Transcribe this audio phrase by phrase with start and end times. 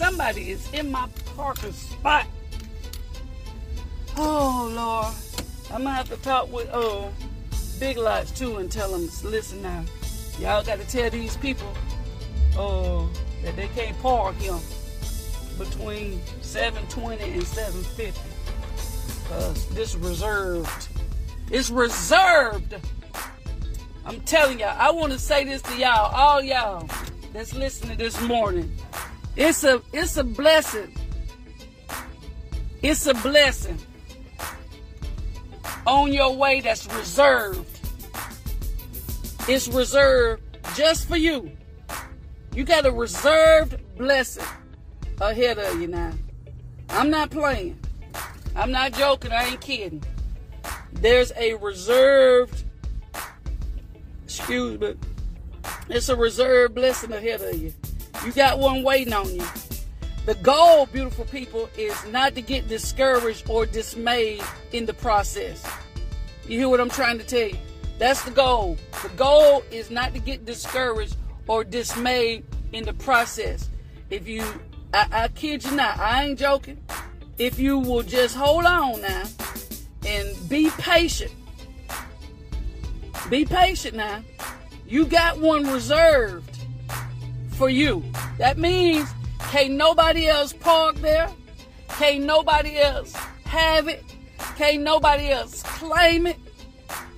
[0.00, 1.06] somebody is in my
[1.36, 2.26] parking spot.
[4.16, 5.14] Oh Lord,
[5.70, 7.06] I'm gonna have to talk with uh
[7.78, 9.84] Big Lots too and tell them, listen now,
[10.38, 11.70] y'all got to tell these people
[12.58, 13.04] uh
[13.42, 14.58] that they can't park here
[15.58, 18.20] between 720 and 750
[19.22, 20.88] because this reserved.
[21.50, 22.74] It's reserved.
[24.06, 26.88] I'm telling y'all, I want to say this to y'all, all y'all
[27.34, 28.74] that's listening this morning.
[29.36, 30.94] It's a it's a blessing.
[32.82, 33.78] It's a blessing
[35.86, 37.66] on your way that's reserved.
[39.48, 40.42] It's reserved
[40.74, 41.50] just for you.
[42.54, 44.44] You got a reserved blessing
[45.20, 46.12] ahead of you now.
[46.88, 47.78] I'm not playing.
[48.56, 49.32] I'm not joking.
[49.32, 50.02] I ain't kidding.
[50.92, 52.64] There's a reserved,
[54.24, 54.94] excuse me,
[55.88, 57.72] it's a reserved blessing ahead of you.
[58.24, 59.46] You got one waiting on you.
[60.26, 65.66] The goal, beautiful people, is not to get discouraged or dismayed in the process.
[66.46, 67.56] You hear what I'm trying to tell you?
[67.98, 68.76] That's the goal.
[69.02, 73.70] The goal is not to get discouraged or dismayed in the process.
[74.10, 74.44] If you,
[74.92, 76.78] I, I kid you not, I ain't joking.
[77.38, 79.24] If you will just hold on now
[80.06, 81.32] and be patient,
[83.30, 84.22] be patient now.
[84.86, 86.59] You got one reserved
[87.60, 88.02] for you.
[88.38, 89.06] That means
[89.50, 91.28] can't nobody else park there.
[91.88, 93.12] Can't nobody else
[93.44, 94.02] have it.
[94.56, 96.38] Can't nobody else claim it.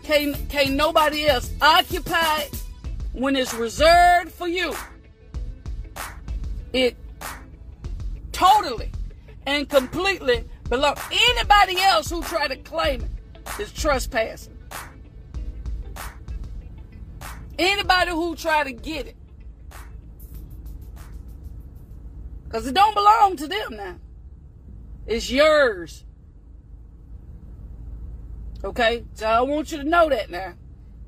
[0.03, 2.61] Can't, can't nobody else occupy it
[3.13, 4.75] when it's reserved for you.
[6.73, 6.97] It
[8.33, 8.91] totally
[9.47, 10.99] and completely belongs.
[11.13, 14.59] Anybody else who try to claim it is trespassing.
[17.61, 19.17] Anybody who try to get it
[22.53, 23.95] Because it don't belong to them now.
[25.07, 26.05] It's yours.
[28.63, 29.05] Okay?
[29.15, 30.53] So I want you to know that now.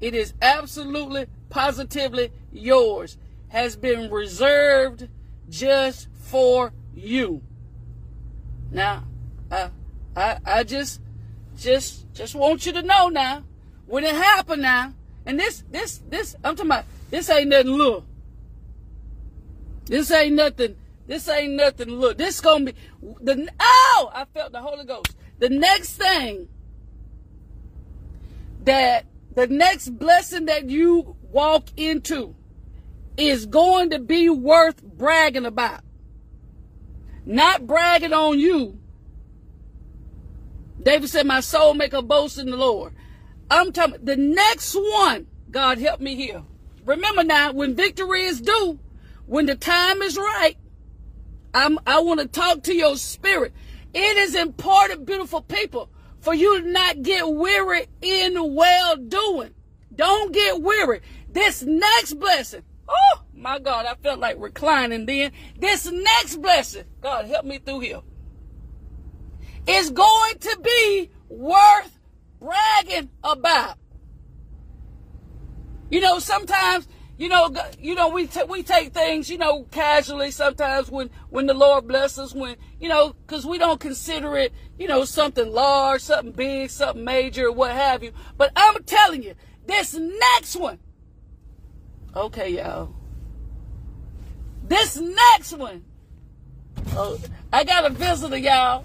[0.00, 3.18] It is absolutely, positively yours.
[3.48, 5.08] Has been reserved
[5.50, 7.42] just for you.
[8.70, 9.04] Now,
[9.50, 9.68] I,
[10.16, 11.02] I, I just,
[11.58, 13.44] just, just want you to know now,
[13.84, 14.94] when it happened now,
[15.26, 18.06] and this, this, this, I'm talking about, this ain't nothing little.
[19.84, 21.88] This ain't nothing this ain't nothing.
[21.90, 22.74] Look, this gonna be
[23.20, 25.16] the oh, I felt the Holy Ghost.
[25.38, 26.48] The next thing
[28.64, 32.34] that the next blessing that you walk into
[33.16, 35.80] is going to be worth bragging about.
[37.26, 38.78] Not bragging on you.
[40.82, 42.94] David said, My soul make a boast in the Lord.
[43.50, 46.42] I'm talking the next one, God help me here.
[46.84, 48.78] Remember now, when victory is due,
[49.26, 50.56] when the time is right,
[51.54, 53.52] I'm, I want to talk to your spirit.
[53.94, 55.88] It is important, beautiful people,
[56.20, 59.54] for you to not get weary in well doing.
[59.94, 61.00] Don't get weary.
[61.30, 65.32] This next blessing, oh my God, I felt like reclining then.
[65.58, 68.00] This next blessing, God help me through here,
[69.66, 71.98] is going to be worth
[72.40, 73.78] bragging about.
[75.90, 80.32] You know, sometimes you know, you know, we t- we take things, you know, casually
[80.32, 84.88] sometimes when when the Lord blesses when you know, because we don't consider it, you
[84.88, 88.12] know, something large, something big, something major, what have you.
[88.36, 90.80] But I'm telling you, this next one,
[92.16, 92.92] okay, y'all,
[94.64, 95.84] this next one,
[96.92, 97.20] oh,
[97.52, 98.84] I got a visitor, y'all.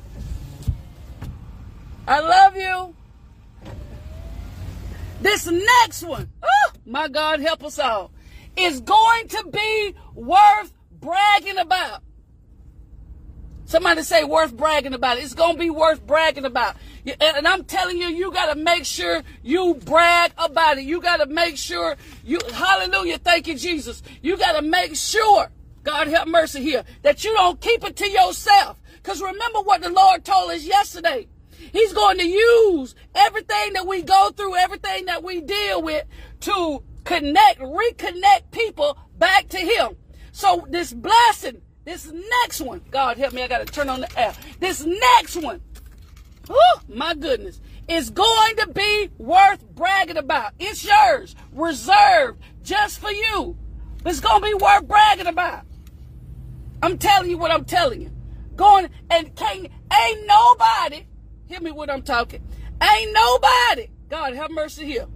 [2.08, 2.96] I love you.
[5.22, 8.12] This next one, oh, my God, help us all
[8.58, 12.02] is going to be worth bragging about.
[13.66, 15.20] Somebody say worth bragging about.
[15.20, 16.76] It's going to be worth bragging about.
[17.22, 20.86] And I'm telling you, you got to make sure you brag about it.
[20.86, 24.02] You got to make sure you, hallelujah, thank you, Jesus.
[24.24, 25.52] You got to make sure,
[25.84, 28.82] God have mercy here, that you don't keep it to yourself.
[28.96, 31.28] Because remember what the Lord told us yesterday.
[31.52, 36.06] He's going to use everything that we go through, everything that we deal with
[36.42, 39.96] to connect, reconnect people back to Him.
[40.32, 42.12] So this blessing, this
[42.44, 44.34] next one, God help me, I got to turn on the air.
[44.60, 45.60] This next one,
[46.50, 50.54] oh my goodness, is going to be worth bragging about.
[50.60, 53.58] It's yours, reserved just for you.
[54.06, 55.64] It's going to be worth bragging about.
[56.84, 58.12] I'm telling you what I'm telling you.
[58.56, 61.08] Going and can't, ain't nobody,
[61.48, 62.44] hear me what I'm talking,
[62.82, 65.08] ain't nobody, God have mercy here.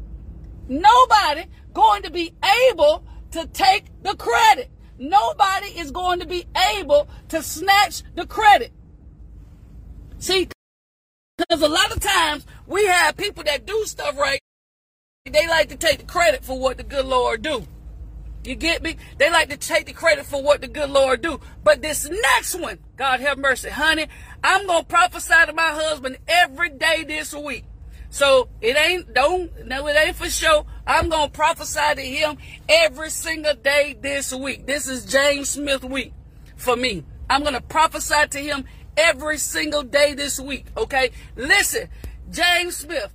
[0.67, 1.43] Nobody
[1.73, 2.33] going to be
[2.69, 4.69] able to take the credit.
[4.97, 6.45] nobody is going to be
[6.77, 8.71] able to snatch the credit.
[10.19, 10.47] See,
[11.37, 14.39] because a lot of times we have people that do stuff right.
[15.25, 17.65] They like to take the credit for what the good Lord do.
[18.43, 18.97] You get me?
[19.17, 21.39] They like to take the credit for what the good Lord do.
[21.63, 24.07] But this next one, God have mercy, honey,
[24.43, 27.63] I'm to prophesy to my husband every day this week.
[28.09, 30.65] So it ain't, don't, no, it ain't for sure.
[30.85, 32.38] I'm going to prophesy to him
[32.68, 34.65] every single day this week.
[34.65, 36.13] This is James Smith week
[36.57, 37.06] for me.
[37.30, 38.65] I'm going to prophesy to him
[38.97, 40.68] every single day this week.
[40.75, 41.12] Okay.
[41.38, 41.88] Listen,
[42.31, 43.13] James Smith,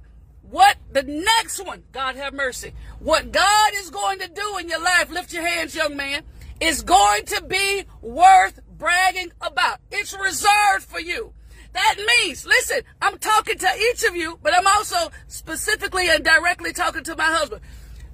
[0.50, 4.82] what the next one, God have mercy, what God is going to do in your
[4.82, 6.22] life, lift your hands, young man,
[6.60, 9.80] is going to be worth bragging about.
[9.90, 11.34] It's reserved for you.
[11.78, 14.96] That means, listen, I'm talking to each of you, but I'm also
[15.28, 17.62] specifically and directly talking to my husband.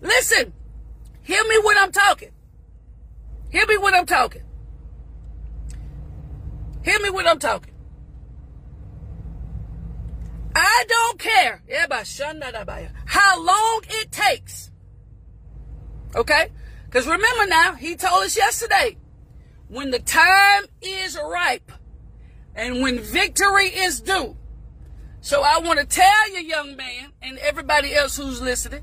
[0.02, 0.52] Listen,
[1.22, 2.28] hear me when I'm talking.
[3.48, 4.42] Hear me when I'm talking.
[6.84, 7.72] Hear me when I'm talking.
[10.54, 11.62] I don't care
[13.06, 14.70] how long it takes.
[16.14, 16.50] Okay?
[16.84, 18.98] Because remember now, he told us yesterday,
[19.68, 21.72] when the time is ripe
[22.54, 24.36] and when victory is due.
[25.20, 28.82] So I want to tell you, young man, and everybody else who's listening,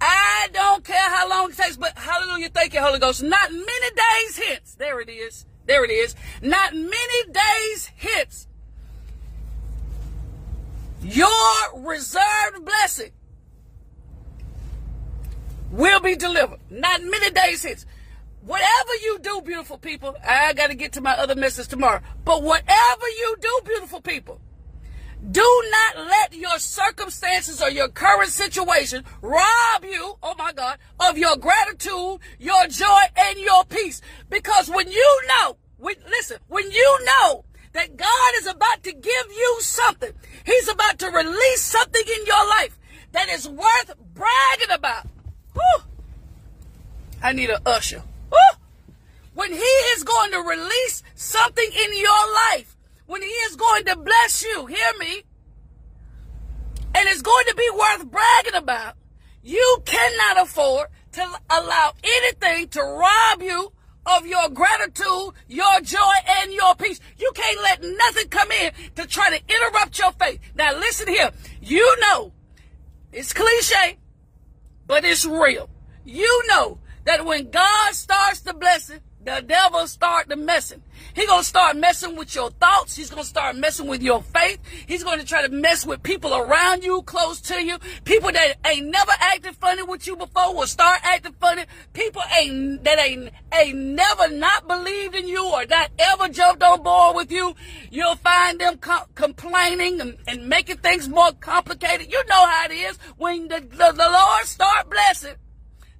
[0.00, 3.22] I don't care how long it takes, but hallelujah, thank you, Holy Ghost.
[3.22, 4.74] Not many days hence.
[4.74, 5.46] There it is.
[5.66, 6.14] There it is.
[6.42, 8.48] Not many days hence
[11.02, 11.28] your
[11.76, 13.10] reserved blessing
[15.70, 16.60] will be delivered.
[16.70, 17.86] Not many days hence.
[18.44, 22.00] Whatever you do, beautiful people, I got to get to my other message tomorrow.
[22.24, 24.40] But whatever you do, beautiful people,
[25.30, 31.16] do not let your circumstances or your current situation rob you, oh my God, of
[31.16, 34.00] your gratitude, your joy, and your peace.
[34.28, 39.26] Because when you know, when, listen, when you know that God is about to give
[39.30, 40.12] you something.
[40.44, 42.78] He's about to release something in your life
[43.12, 45.06] that is worth bragging about.
[45.54, 45.84] Whew.
[47.22, 48.02] I need an usher.
[49.34, 52.76] When he is going to release something in your life,
[53.06, 55.22] when he is going to bless you, hear me,
[56.94, 58.96] and it's going to be worth bragging about,
[59.42, 63.72] you cannot afford to allow anything to rob you
[64.04, 67.00] of your gratitude, your joy, and your peace.
[67.18, 70.40] You can't let nothing come in to try to interrupt your faith.
[70.54, 71.30] Now listen here.
[71.60, 72.32] You know,
[73.12, 73.98] it's cliche,
[74.86, 75.70] but it's real.
[76.04, 80.82] You know that when God starts the blessing, the devil start the messing.
[81.14, 82.96] He gonna start messing with your thoughts.
[82.96, 84.58] He's gonna start messing with your faith.
[84.86, 87.78] He's gonna try to mess with people around you, close to you.
[88.04, 91.66] People that ain't never acted funny with you before will start acting funny.
[91.92, 96.82] People ain't that ain't ain't never not believed in you or not ever jumped on
[96.82, 97.54] board with you.
[97.90, 102.10] You'll find them co- complaining and, and, making things more complicated.
[102.10, 105.34] You know how it is when the, the, the Lord start blessing,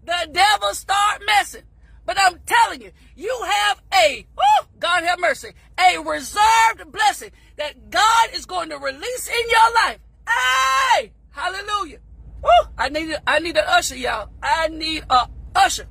[0.04, 1.62] the devil start messing.
[2.04, 7.90] But I'm telling you, you have a, woo, God have mercy, a reserved blessing that
[7.90, 9.98] God is going to release in your life.
[10.28, 11.98] Hey, hallelujah.
[12.42, 14.30] Woo, I need, I need an usher, y'all.
[14.42, 15.86] I need a usher,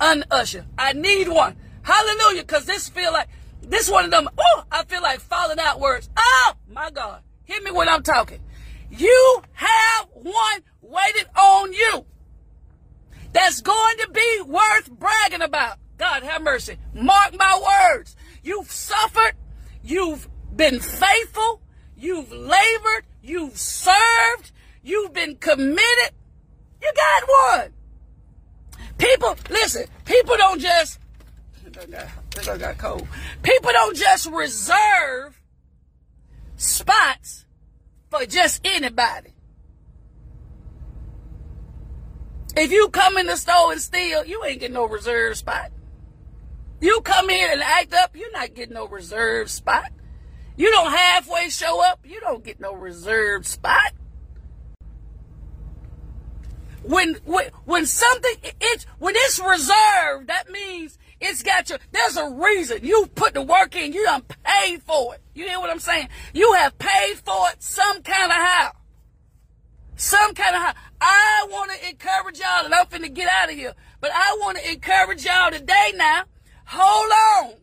[0.00, 0.66] an usher.
[0.76, 1.56] I need one.
[1.82, 3.28] Hallelujah, because this feel like,
[3.62, 6.10] this one of them, oh, I feel like falling out words.
[6.16, 7.22] Oh, my God.
[7.44, 8.40] Hear me when I'm talking.
[8.90, 12.06] You have one waiting on you
[13.34, 15.78] that's going to be worth bragging about.
[15.98, 16.78] God have mercy.
[16.94, 18.16] Mark my words.
[18.42, 19.34] You've suffered.
[19.82, 21.60] You've been faithful.
[21.96, 23.04] You've labored.
[23.22, 24.52] You've served.
[24.82, 26.12] You've been committed.
[26.80, 27.72] You got one.
[28.98, 31.00] People, listen, people don't just,
[32.48, 33.06] I got cold.
[33.42, 35.40] People don't just reserve
[36.56, 37.46] spots
[38.10, 39.33] for just anybody.
[42.56, 45.72] If you come in the store and steal, you ain't getting no reserve spot.
[46.80, 49.90] You come in and act up, you're not getting no reserve spot.
[50.56, 53.92] You don't halfway show up, you don't get no reserved spot.
[56.84, 62.28] When when when something it's when it's reserved, that means it's got your there's a
[62.28, 62.80] reason.
[62.84, 65.22] You put the work in, you done paid for it.
[65.34, 66.08] You hear what I'm saying?
[66.34, 68.72] You have paid for it some kind of how.
[69.96, 70.74] Some kind of how.
[71.00, 74.58] I want to encourage y'all, and I'm finna get out of here, but I want
[74.58, 76.24] to encourage y'all today now
[76.66, 77.54] Hold on.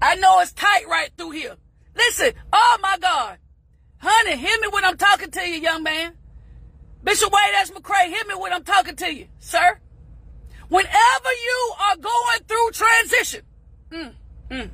[0.00, 1.56] I know it's tight right through here.
[1.96, 3.38] Listen, oh my God.
[3.98, 6.14] Honey, hear me when I'm talking to you, young man.
[7.02, 7.70] Bishop Wade S.
[7.70, 9.78] McCray, hear me when I'm talking to you, sir.
[10.68, 13.42] Whenever you are going through transition,
[13.90, 14.14] mm,
[14.50, 14.70] mm,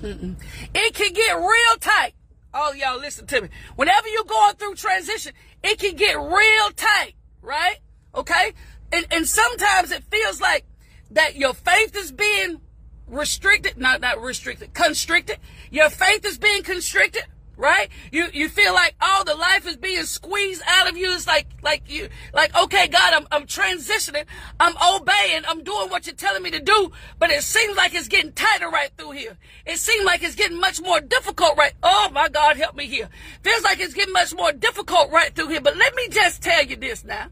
[0.00, 0.36] mm,
[0.74, 2.14] it can get real tight.
[2.52, 3.48] Oh, y'all, listen to me.
[3.76, 7.76] Whenever you're going through transition, it can get real tight, right?
[8.14, 8.52] Okay?
[8.92, 10.64] And, and sometimes it feels like
[11.10, 12.60] that your faith is being
[13.06, 15.38] restricted, not, not restricted, constricted.
[15.70, 17.24] Your faith is being constricted
[17.58, 17.90] right?
[18.10, 21.12] You you feel like all the life is being squeezed out of you.
[21.12, 24.24] It's like like you like okay, God, I'm I'm transitioning,
[24.58, 28.08] I'm obeying, I'm doing what you're telling me to do, but it seems like it's
[28.08, 29.36] getting tighter right through here.
[29.66, 31.74] It seems like it's getting much more difficult right.
[31.82, 33.08] Oh my God, help me here.
[33.42, 35.60] Feels like it's getting much more difficult right through here.
[35.60, 37.26] But let me just tell you this now.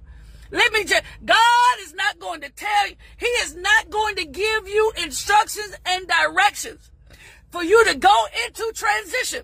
[0.52, 4.24] Let me just, God is not going to tell you, He is not going to
[4.26, 6.92] give you instructions and directions
[7.50, 9.42] for you to go into transition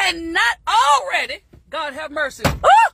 [0.00, 2.42] and not already, God have mercy.
[2.46, 2.90] Oh,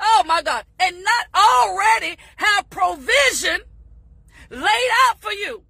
[0.00, 3.60] oh my God, and not already have provision
[4.50, 5.62] laid out for you.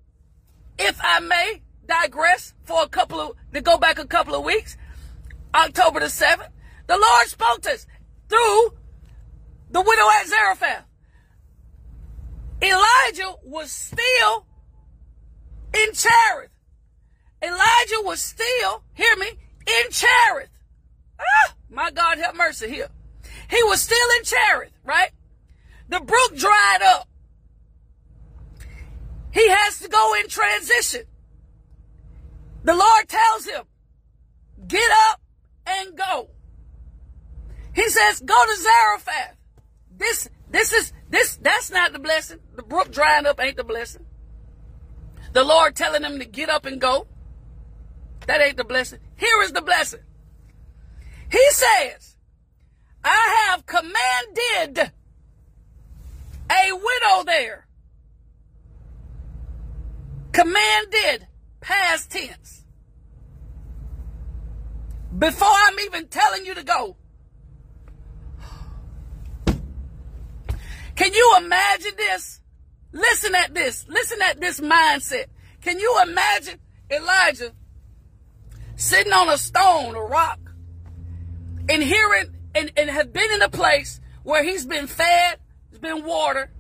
[0.79, 4.77] If I may digress for a couple of, to go back a couple of weeks,
[5.55, 6.49] October the 7th,
[6.87, 7.87] the Lord spoke to us
[8.29, 8.73] through
[9.71, 10.85] the widow at Zarephath.
[12.63, 14.47] Elijah was still
[15.75, 16.51] in Cherith.
[17.43, 19.31] Elijah was still, hear me,
[19.67, 20.51] in Cherith.
[21.19, 22.89] Ah, my God have mercy here.
[23.51, 25.11] He was still in Cherith, right?
[25.89, 27.09] The brook dried up.
[29.33, 31.03] He has to go in transition.
[32.65, 33.65] The Lord tells him,
[34.67, 35.21] get up
[35.67, 36.29] and go.
[37.75, 39.37] He says, go to Zarephath.
[39.97, 42.39] This, this is, this, that's not the blessing.
[42.55, 44.05] The brook drying up ain't the blessing.
[45.33, 47.07] The Lord telling him to get up and go.
[48.27, 49.01] That ain't the blessing.
[49.17, 50.01] Here is the blessing.
[51.31, 52.17] He says,
[53.03, 54.93] I have commanded
[56.51, 57.67] a widow there.
[60.33, 61.27] Commanded,
[61.61, 62.65] past tense.
[65.19, 66.97] Before I'm even telling you to go.
[70.95, 72.41] Can you imagine this?
[72.93, 73.87] Listen at this.
[73.89, 75.27] Listen at this mindset.
[75.61, 76.59] Can you imagine
[76.91, 77.53] Elijah
[78.77, 80.41] sitting on a stone, a rock,
[81.69, 85.39] and hearing and, and have been in a place where he's been fed,
[85.71, 86.51] there's been water,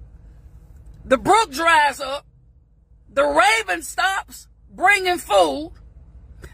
[1.04, 2.26] the brook dries up,
[3.12, 5.72] the raven stops bringing food.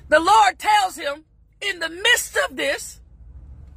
[0.09, 1.25] The Lord tells him
[1.61, 3.01] in the midst of this,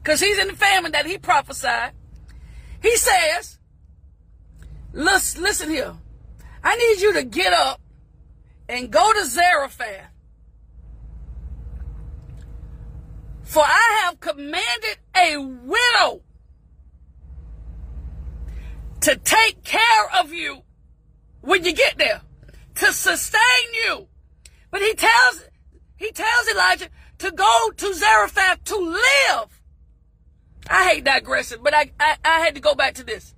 [0.01, 1.91] because he's in the famine that he prophesied,
[2.81, 3.59] he says,
[4.93, 5.93] listen, listen here,
[6.63, 7.81] I need you to get up
[8.69, 10.10] and go to Zarephath
[13.51, 16.21] For I have commanded a widow
[19.01, 20.61] to take care of you
[21.41, 22.21] when you get there,
[22.75, 24.07] to sustain you.
[24.69, 25.43] But he tells,
[25.97, 29.61] he tells Elijah to go to Zarephath to live.
[30.69, 33.35] I hate digressing, but I, I, I had to go back to this.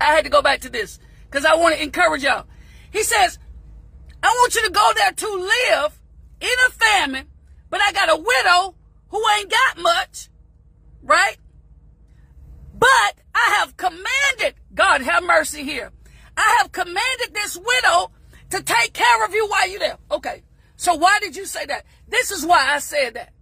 [0.00, 2.46] I had to go back to this because I want to encourage y'all.
[2.92, 3.40] He says,
[4.22, 6.00] I want you to go there to live
[6.40, 7.26] in a famine,
[7.70, 8.76] but I got a widow
[9.16, 10.28] who ain't got much,
[11.02, 11.36] right?
[12.74, 15.90] But I have commanded, God have mercy here.
[16.36, 18.10] I have commanded this widow
[18.50, 19.98] to take care of you while you're there.
[20.10, 20.42] Okay.
[20.76, 21.86] So why did you say that?
[22.08, 23.32] This is why I said that.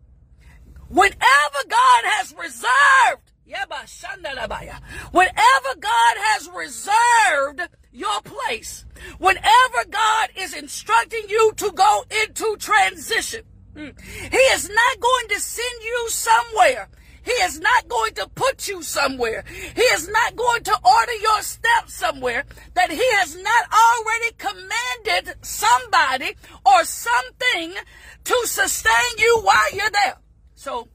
[0.89, 3.33] Whenever God has reserved,
[5.11, 8.85] whenever God has reserved your place,
[9.19, 13.43] whenever God is instructing you to go into transition.
[13.75, 14.01] Mm.
[14.01, 16.89] He is not going to send you somewhere.
[17.25, 19.45] He is not going to put you somewhere.
[19.49, 25.37] He is not going to order your steps somewhere that he has not already commanded
[25.43, 27.75] somebody or something
[28.25, 30.17] to sustain you while you're there.
[30.55, 30.89] So,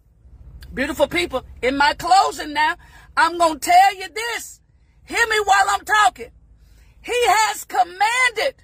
[0.74, 2.76] beautiful people, in my closing now,
[3.18, 4.62] I'm going to tell you this.
[5.06, 6.30] Hear me while I'm talking.
[7.02, 8.64] He has commanded.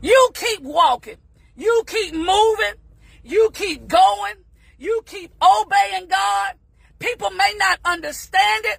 [0.00, 1.16] You keep walking.
[1.56, 2.74] You keep moving.
[3.22, 4.34] You keep going.
[4.78, 6.54] You keep obeying God.
[6.98, 8.78] People may not understand it.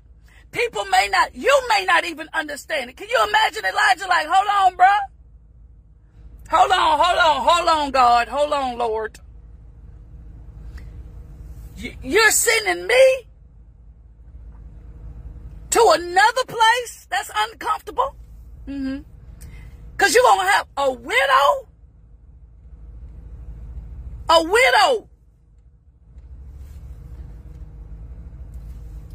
[0.51, 2.97] People may not, you may not even understand it.
[2.97, 4.87] Can you imagine Elijah like, hold on, bro.
[6.49, 8.27] Hold on, hold on, hold on, God.
[8.29, 9.19] Hold on, Lord.
[11.75, 13.27] You're sending me
[15.71, 18.15] to another place that's uncomfortable?
[18.67, 19.01] Mm-hmm.
[19.91, 21.67] Because you're to have a widow
[24.29, 25.09] a widow.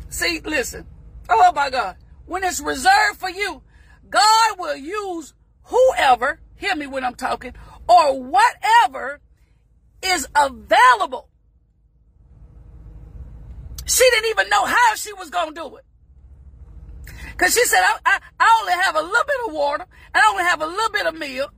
[0.08, 0.86] See, listen.
[1.28, 1.96] Oh my God.
[2.26, 3.62] when it's reserved for you,
[4.08, 7.54] God will use whoever, hear me when I'm talking,
[7.88, 9.20] or whatever
[10.02, 11.28] is available.
[13.86, 15.84] She didn't even know how she was going to do it.
[17.32, 20.30] Because she said, I, I, I only have a little bit of water, and I
[20.30, 21.52] only have a little bit of milk,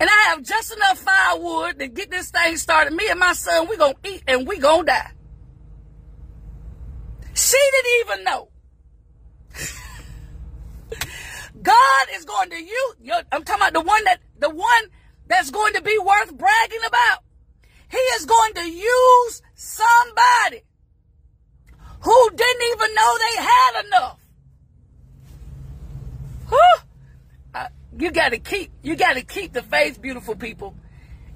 [0.00, 2.92] and I have just enough firewood to get this thing started.
[2.92, 5.10] Me and my son, we going to eat and we going to die.
[7.34, 8.48] She didn't even know.
[11.62, 12.94] God is going to use,
[13.32, 14.84] I'm talking about the one that, the one
[15.26, 17.24] that's going to be worth bragging about.
[17.90, 20.62] He is going to use somebody
[22.00, 24.20] who didn't even know they had enough.
[26.48, 26.87] Whew.
[27.98, 30.74] You got to keep, you got to keep the faith, beautiful people.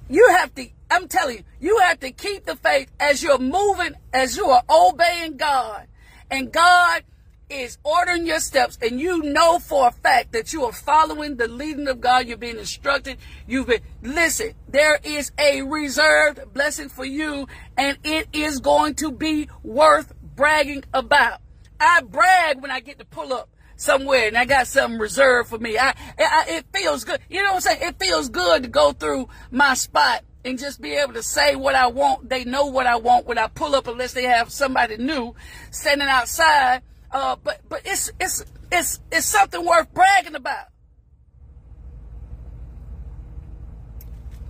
[0.09, 3.95] You have to, I'm telling you, you have to keep the faith as you're moving,
[4.13, 5.87] as you are obeying God.
[6.31, 7.03] And God
[7.49, 11.49] is ordering your steps and you know for a fact that you are following the
[11.49, 17.05] leading of God, you're being instructed, you've been, listen, there is a reserved blessing for
[17.05, 21.41] you and it is going to be worth bragging about.
[21.79, 23.49] I brag when I get to pull up
[23.83, 25.77] somewhere and I got something reserved for me.
[25.77, 27.19] I, I, it feels good.
[27.29, 27.79] You know what I'm saying?
[27.81, 31.75] It feels good to go through my spot and just be able to say what
[31.75, 32.29] I want.
[32.29, 35.35] They know what I want when I pull up unless they have somebody new
[35.71, 36.81] standing outside
[37.13, 40.65] uh, but but it's it's it's it's something worth bragging about.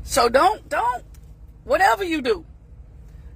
[0.03, 1.03] So don't don't
[1.65, 2.45] whatever you do,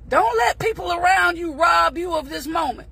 [0.08, 2.88] don't let people around you rob you of this moment.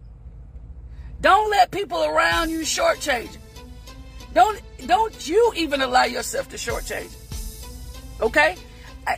[1.21, 3.37] Don't let people around you shortchange.
[4.33, 7.13] Don't don't you even allow yourself to shortchange.
[8.21, 8.55] Okay?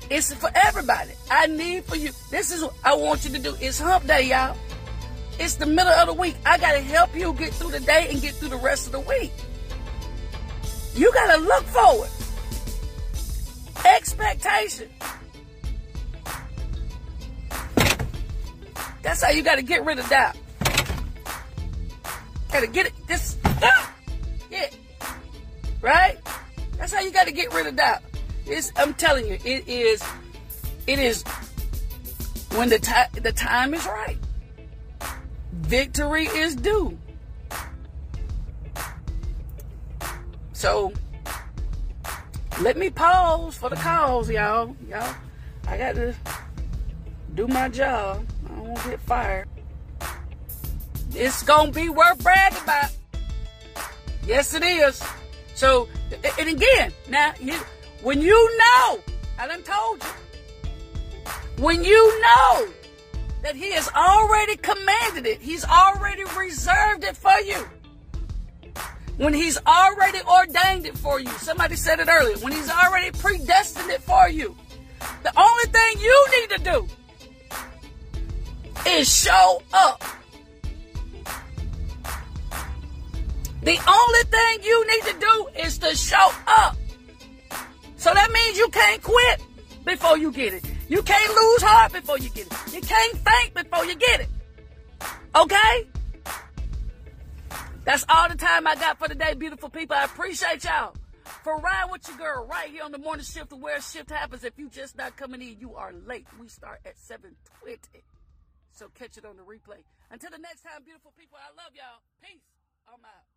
[0.10, 1.12] It's for everybody.
[1.32, 2.12] I need for you.
[2.30, 3.56] This is what I want you to do.
[3.60, 4.56] It's hump day, y'all.
[5.39, 6.36] It's the middle of the week.
[6.46, 8.92] I got to help you get through the day and get through the rest of
[8.92, 9.32] the week.
[10.96, 12.10] You got to look forward.
[13.86, 14.89] Expectation.
[19.04, 20.36] That's how you got to get rid of doubt.
[22.52, 22.94] Got to get it.
[23.08, 23.38] This.
[23.46, 23.94] Ah,
[24.50, 24.70] yeah.
[25.82, 26.18] Right?
[26.78, 28.02] That's how you got to get rid of doubt.
[28.46, 30.04] It's, I'm telling you, it is.
[30.86, 31.24] It is
[32.52, 34.18] when the time the time is right
[35.68, 36.98] victory is due.
[40.54, 40.94] So
[42.62, 44.76] let me pause for the cause, y'all.
[44.90, 45.16] Y'all,
[45.68, 46.16] I got to
[47.36, 48.26] do my job.
[48.50, 49.48] I don't get fired.
[51.13, 52.91] It's gonna be worth bragging about.
[54.26, 55.02] Yes, it is.
[55.56, 55.88] So,
[56.39, 57.56] and again, now you,
[58.02, 59.00] when you know,
[59.39, 60.10] I done told you,
[61.63, 62.67] when you know
[63.41, 67.67] that He has already commanded it, He's already reserved it for you.
[69.17, 71.30] When He's already ordained it for you.
[71.39, 72.38] Somebody said it earlier.
[72.38, 74.56] When He's already predestined it for you.
[75.24, 76.88] The only thing you need to do
[78.88, 80.04] is show up.
[83.67, 86.77] The only thing you need to do is to show up.
[87.97, 89.41] So that means you can't quit
[89.84, 90.63] before you get it.
[90.88, 92.73] You can't lose heart before you get it.
[92.73, 94.30] You can't faint before you get it.
[95.36, 95.86] Okay?
[97.84, 99.97] That's all the time I got for today, beautiful people.
[99.97, 100.95] I appreciate y'all
[101.43, 104.45] for riding with your girl right here on the morning shift of where shift happens.
[104.45, 106.25] If you just not coming in, you are late.
[106.39, 107.80] We start at 7.20.
[108.71, 109.84] So catch it on the replay.
[110.10, 111.99] Until the next time, beautiful people, I love y'all.
[112.23, 112.47] Peace.
[112.88, 113.37] I'm out.